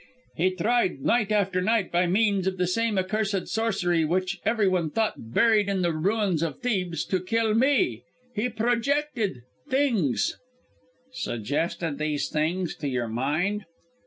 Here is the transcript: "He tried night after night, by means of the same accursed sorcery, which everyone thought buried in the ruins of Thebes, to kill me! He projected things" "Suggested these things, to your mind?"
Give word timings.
"He 0.35 0.49
tried 0.55 1.01
night 1.01 1.31
after 1.31 1.61
night, 1.61 1.91
by 1.91 2.07
means 2.07 2.47
of 2.47 2.57
the 2.57 2.65
same 2.65 2.97
accursed 2.97 3.47
sorcery, 3.49 4.03
which 4.03 4.39
everyone 4.43 4.89
thought 4.89 5.13
buried 5.31 5.69
in 5.69 5.83
the 5.83 5.93
ruins 5.93 6.41
of 6.41 6.59
Thebes, 6.59 7.05
to 7.05 7.19
kill 7.19 7.53
me! 7.53 8.01
He 8.33 8.49
projected 8.49 9.43
things" 9.69 10.39
"Suggested 11.23 11.99
these 11.99 12.29
things, 12.29 12.73
to 12.77 12.87
your 12.87 13.09
mind?" 13.09 13.65